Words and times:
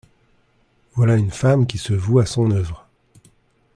Voilà 0.95 1.15
une 1.15 1.29
femme 1.29 1.67
qui 1.67 1.77
se 1.77 1.93
voue 1.93 2.17
à 2.17 2.25
son 2.25 2.49
œuvre! 2.49 2.87